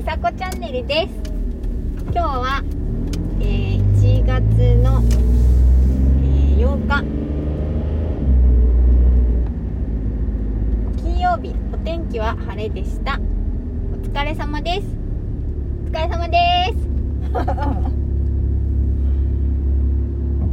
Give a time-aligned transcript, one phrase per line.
[0.00, 1.10] うさこチャンネルです。
[2.10, 2.62] 今日は、
[3.38, 4.40] えー、1月
[4.76, 5.02] の、
[6.22, 7.04] えー、8日。
[11.02, 13.20] 金曜日お天気は晴れでした。
[13.92, 14.86] お疲れ様です。
[15.84, 16.38] お疲れ様で
[16.72, 16.78] す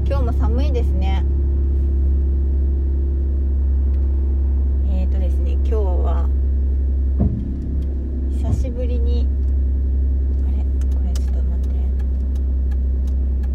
[0.09, 1.23] 今日も寒いですね
[4.91, 6.27] えっ、ー、とですね今日は
[8.37, 9.27] 久しぶりに
[10.47, 10.57] あれ
[10.95, 11.75] これちょっと待って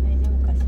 [0.04, 0.66] 大丈夫かしら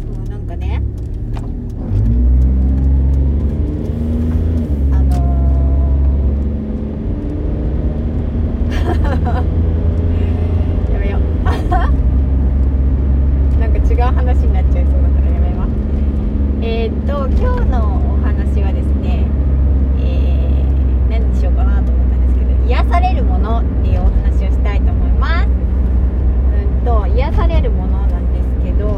[0.00, 0.82] そうなんかね
[4.92, 9.58] あのー
[10.92, 11.20] やめよう
[13.58, 15.70] なんか違う話になっちゃいそうだからやめます
[16.88, 19.26] えー、っと今日のお話はですね、
[19.98, 25.48] えー、何にしようかなと思ったんですけど癒されるものっていうお話をしたいと思います。
[25.48, 25.50] う
[26.80, 28.96] んと癒されるものなんですけどうん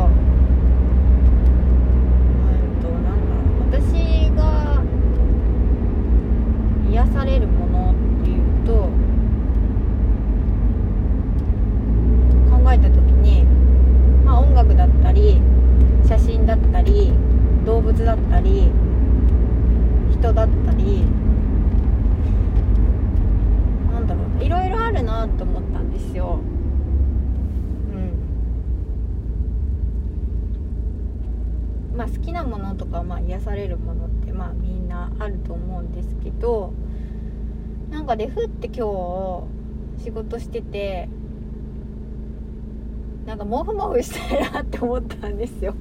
[2.80, 4.84] となんだろう私が
[6.92, 8.72] 癒されるものっていうと
[12.54, 13.42] 考えた時に
[14.24, 15.42] まあ音楽だったり
[16.06, 17.12] 写真だったり
[17.64, 18.70] 動物だったり
[20.10, 21.04] 人だったり
[23.92, 26.40] なんだろういろいろあるなと思ったんですよ
[31.89, 36.72] うんまあ好きなものとか、まあ、癒されるものってまあみんなあると思うんですけど
[37.90, 39.46] なんかでふって今
[39.98, 41.10] 日仕事してて
[43.26, 45.74] なんかモフモフしたいなって思ったんですよ。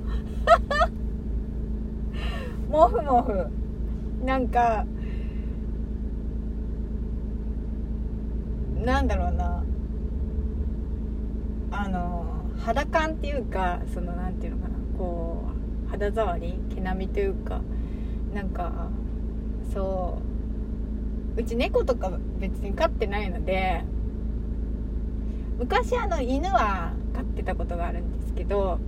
[2.70, 3.48] モフモフ。
[4.26, 4.86] なんか
[8.76, 9.64] なんだろうな。
[11.72, 12.26] あの
[12.58, 14.76] 肌感っていうかそのなんていうのかな。
[14.98, 15.59] こう
[15.92, 17.62] 肌触り毛並みというか
[18.34, 18.90] なんか
[19.74, 20.20] そ
[21.38, 23.84] ううち猫とか別に飼ってないので
[25.58, 28.80] 昔あの犬は飼ってたことがあるんですけど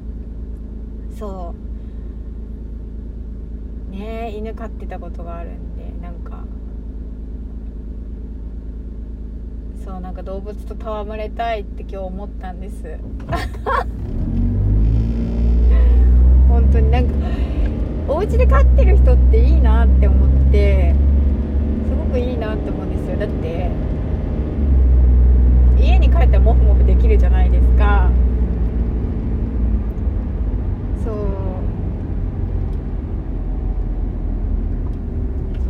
[1.17, 1.71] そう。
[3.91, 6.45] ね犬飼ってたことがあるんでなんか
[9.83, 12.83] そうなんか動物と戯れたいって今日思ったんです。
[18.31, 20.95] 家で飼ってる人っていいなって思って
[21.89, 23.17] すごくいいなって思うんですよ。
[23.17, 23.69] だって
[25.77, 28.09] 家に帰ったらモフモフできるじゃないですか。
[31.03, 31.15] そう。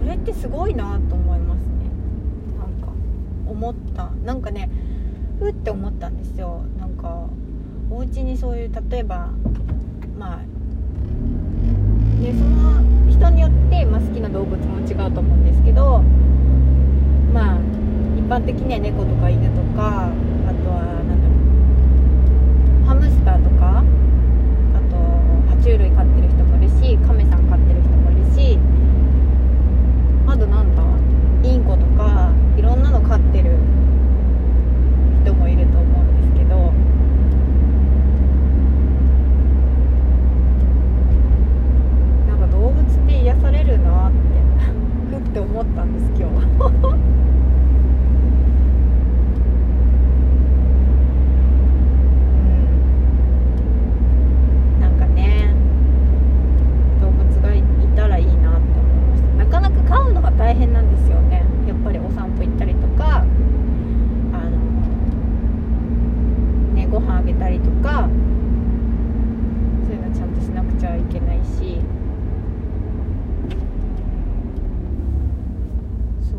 [0.04, 1.66] それってすごいなと思いますね。
[2.60, 2.94] なんか
[3.48, 4.12] 思った。
[4.24, 4.70] なんかね
[5.40, 6.62] ふって思ったんですよ。
[6.80, 7.26] なんか
[7.90, 9.30] お家にそういう例えば
[10.20, 10.40] まあ
[12.22, 16.02] でその人によって、まあ、好きな動物も違うと思うんですけど
[17.34, 17.58] まあ
[18.18, 20.10] 一般的には猫とか犬とか
[20.48, 21.34] あとはなんだろ
[22.84, 23.84] うハムスターとかあ
[24.90, 24.96] と
[25.52, 28.58] 爬虫類飼ってる人もいるしカメさん飼ってる人もいるし
[30.28, 30.84] あとなんだ
[31.50, 33.58] インコとかいろんなの飼ってる
[35.24, 36.72] 人もいると思うんですけど
[42.28, 44.18] なんか動物って癒されるなって
[45.10, 46.70] ふって思ったんです今日う
[54.78, 55.54] んなんかね
[57.02, 57.64] 動物がい
[57.96, 63.24] たらいいなって思いましたなかなか飼うのが大変なんですよねやっぱりお散歩行ったりとかあ
[64.38, 64.50] の
[66.74, 68.08] ねご飯あげたりとか
[69.86, 71.82] そういうのちゃんとしなくちゃいけないし
[76.30, 76.38] そ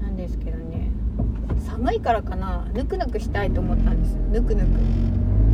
[0.00, 0.90] うなんですけどね
[1.58, 4.16] 寒いからかなぬくぬくしたいと思ったんです。
[4.30, 4.66] ぬくぬく。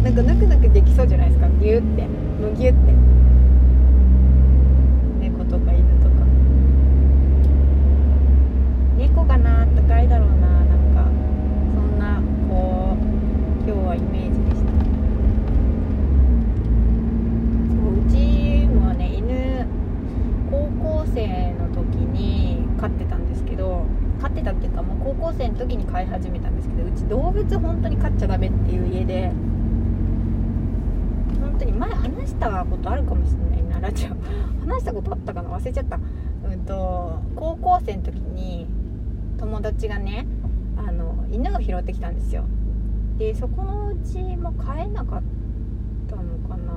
[0.02, 1.49] なんかぬくぬくできそうじゃないですか。
[1.61, 2.02] ギュって。
[2.40, 2.79] むぎゅって
[5.20, 6.14] 猫とか犬とか
[8.96, 11.05] 猫がなあったかいだろうななんか
[11.75, 13.02] そんなこう
[13.69, 14.70] 今日はイメージでした
[17.75, 19.67] そううちもね犬
[20.49, 23.84] 高校生の時に飼ってたんですけど
[24.20, 29.30] 飼ってたっていうかもう高校生の時に飼い始めたんですけどうち動物本当に飼っちゃダメっていう家で
[31.40, 34.08] 本当に前話したことあるかもしれないなラジオ。
[34.66, 35.50] 話したことあったかな？
[35.50, 35.96] 忘れちゃった。
[35.96, 36.00] う
[36.54, 38.66] んと高校生の時に
[39.38, 40.26] 友達がね
[40.76, 42.44] あの犬を拾ってきたんですよ。
[43.18, 45.22] でそこのうちも飼えなかっ
[46.08, 46.72] たのかな？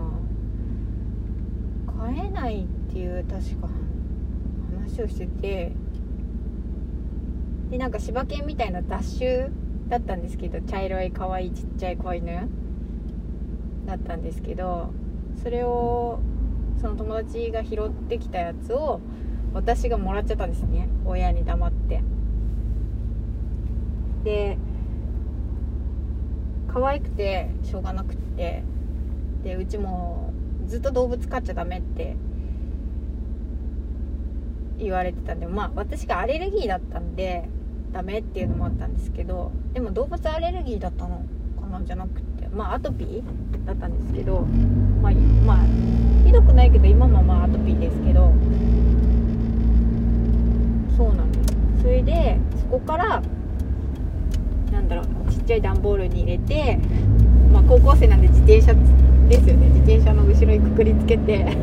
[2.05, 3.69] 飼えないっていう確か
[4.79, 5.71] 話をしてて
[7.71, 9.49] でなんか柴犬みたいな雑種
[9.87, 12.49] だったんですけど茶色い可愛いちっちゃい子犬
[13.85, 14.91] だったんですけど
[15.41, 16.19] それを
[16.81, 18.99] その友達が拾ってきたやつを
[19.53, 20.87] 私がもらっちゃったんですね。
[21.05, 22.01] 親に黙って。
[24.23, 24.57] で
[26.67, 28.63] 可愛くてしょうがなくって。
[29.43, 30.33] でうちも
[30.67, 32.15] ずっと動物飼っちゃダメって
[34.77, 37.49] 言われてたんでまあ私がアレルギーだったんで
[37.91, 41.23] ダメっていうのもあったんですけどでも動物アレルギーだったの？
[41.59, 42.47] かなじゃなくて。
[42.53, 43.65] まあアトピー？
[43.65, 44.41] だったんですけど
[45.01, 45.13] まあ、
[45.45, 45.57] まあ、
[46.25, 48.33] ひどくないけど今もまあアトピーですけど。
[50.97, 51.55] そうなんです。
[51.81, 53.21] それでそこから
[54.71, 56.77] なんだろうちっちゃい段ボールに入れて
[57.51, 58.73] まあ高校生なんで自転車
[59.29, 59.67] ですよね。
[59.67, 61.57] 自転車の後ろにくくりつけて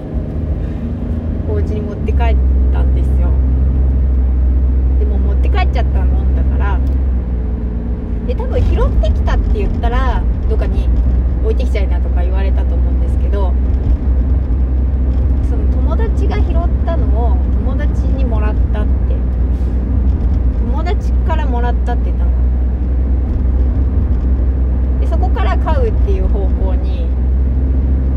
[1.49, 2.37] お家に持って帰っ
[2.73, 3.18] たんです
[5.59, 6.79] 帰っちゃったもんだから。
[8.29, 10.87] で多分拾ってきたって言ったらどっかに
[11.43, 13.55] 置いてきちゃいなとか言われたと思うんですけど
[15.49, 18.91] その友達が拾ったのを友達にもらったって
[20.61, 22.31] 友達からもらったって言ったの
[25.01, 27.07] でそこから飼うっていう方向に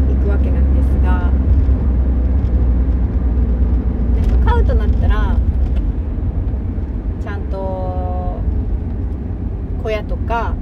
[0.09, 1.31] 行くわけなんですが
[4.29, 5.37] なんか飼うとなったら
[7.23, 8.41] ちゃんと
[9.91, 10.55] 小屋とか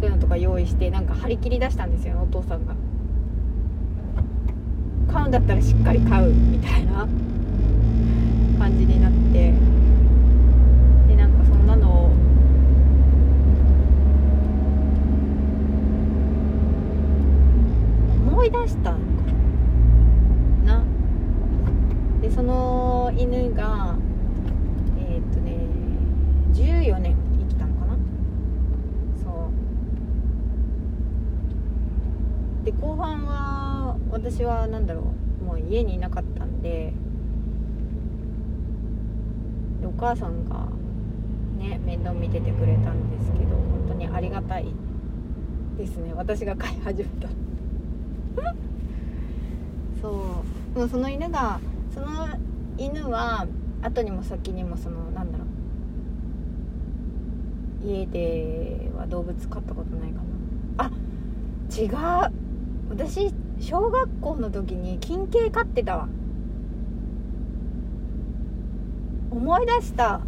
[0.00, 2.74] そういうのとか用意してなんか張り切り出したんですよねお父さんが。
[5.10, 7.08] 買うんだったらしっかり買うみたいな
[8.58, 9.54] 感じになって。
[11.08, 12.10] でなんかそんなのを
[18.28, 18.96] 思い出したか
[20.66, 20.82] な。
[22.20, 23.94] でその犬が
[24.98, 25.56] えーっとね
[26.52, 27.96] 14年生きたのかな
[29.22, 29.50] そ
[32.62, 36.94] うで後半は私は何だろうもう家にいなかったんで
[39.78, 40.68] でお母さんが
[41.58, 44.72] ね面倒見ててくれたんですけど本当にありがたい
[45.76, 46.14] ですね。
[46.14, 47.28] 私が飼い始めた。
[50.00, 50.74] そう。
[50.74, 51.60] でもその犬が
[51.92, 52.06] その
[52.78, 53.46] 犬は
[53.82, 55.44] 後にも先にもそのなんだろ
[57.84, 60.22] う家では動物飼ったことないか
[60.78, 60.86] な。
[60.86, 60.90] あ
[61.70, 61.84] 違
[62.30, 62.32] う。
[62.88, 66.08] 私小学校の時に金桂飼ってたわ。
[69.30, 70.20] 思い出した。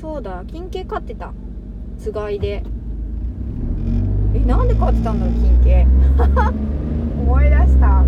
[0.00, 1.32] そうだ金桂飼ってた。
[1.98, 2.62] つがいで。
[4.34, 5.86] えなんで飼ってたんだろう金鶏
[7.20, 8.02] 思い出した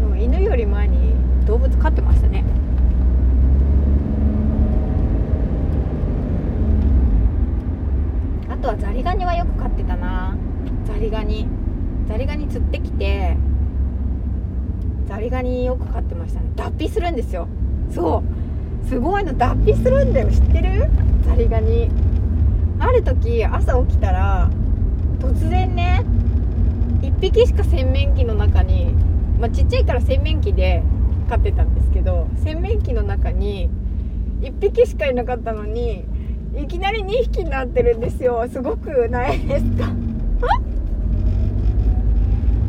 [0.00, 1.14] でも犬より前に
[1.46, 2.44] 動物飼ってましたね
[8.50, 10.36] あとはザリガニはよく飼ってたな
[10.84, 11.46] ザリガニ
[12.08, 13.36] ザリガニ釣ってきて
[15.06, 16.46] ザリガニよく飼ってましたね。
[16.56, 17.46] 脱皮するんですよ。
[17.94, 18.22] そ
[18.84, 18.88] う。
[18.88, 20.30] すごいの脱皮するんだよ。
[20.30, 20.88] 知ってる？
[21.26, 21.90] ザリガニ。
[22.78, 24.48] ある時朝起きたら
[25.18, 26.04] 突然ね
[27.02, 28.92] 1匹しか洗面器の中に、
[29.38, 30.82] まあ、ちっちゃいから洗面器で
[31.28, 33.68] 飼ってたんですけど洗面器の中に
[34.40, 36.04] 1匹しかいなかったのに
[36.54, 38.46] いきなり2匹になってるんですよ。
[38.50, 39.92] すごくないですか？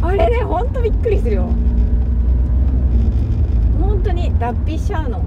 [0.07, 1.49] あれねほんとびっくりするよ。
[4.07, 5.21] 当に脱皮しちゃうの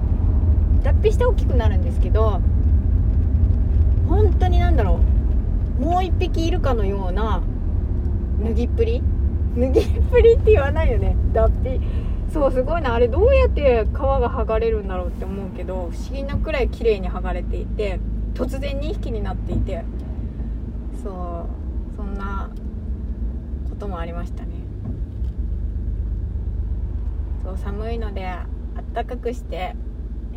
[0.83, 2.41] 脱皮して大きくなるんですけど
[4.07, 4.99] 本当になんだろ
[5.79, 7.41] うもう1匹いるかのような
[8.43, 9.03] 脱ぎっぷり
[9.55, 11.79] 脱ぎっぷりって言わないよね脱皮。
[12.33, 12.93] そうすごいな。
[12.93, 17.99] あれどうやって皮が剥がれるんだろうって思うけど不思議なくらい綺麗に剥がれていて
[18.33, 19.83] 突然2匹になっていて
[21.03, 21.45] そ
[21.93, 22.49] うそんな
[23.69, 24.51] こともありましたね。
[27.43, 28.33] そう寒いので
[28.93, 29.73] あったかくして、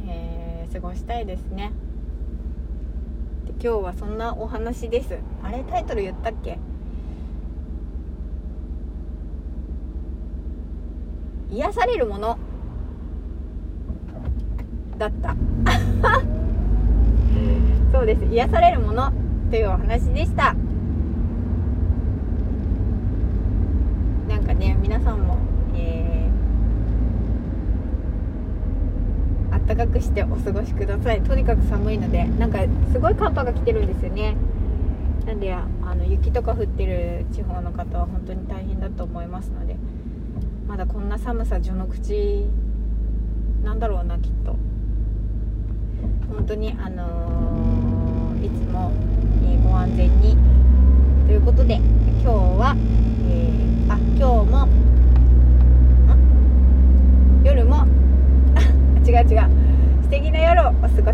[0.06, 1.72] えー過ごしたいですね。
[3.46, 5.18] で今日はそんなお話です。
[5.42, 5.62] あれ？
[5.62, 6.58] タイトル言ったっけ？
[11.50, 12.38] 癒されるもの。
[14.98, 15.36] だった。
[17.92, 18.24] そうです。
[18.24, 19.12] 癒されるもの
[19.50, 20.54] というお話でした。
[24.28, 25.38] なんかね皆さんも、
[25.76, 26.23] えー、
[29.64, 31.22] あったかくしてお過ごしください。
[31.22, 32.58] とにかく寒いのでなんか
[32.92, 34.36] すごい寒波が来てるんですよね。
[35.24, 39.76] なんであの雪とか降ってる地方の方は本当に大変だと思いますので
[40.68, 42.44] まだこんな寒さ序の口
[43.62, 44.54] なんだろうなきっと。
[46.28, 48.92] 本当にあのー、いつも、
[49.44, 50.36] えー、ご安全に。
[51.26, 52.26] ということで今日
[52.60, 52.76] は、
[53.30, 54.68] えー、あ今日も
[57.42, 57.86] 夜も
[59.14, 60.02] 違う違う。
[60.02, 61.13] 素敵な夜をお過ご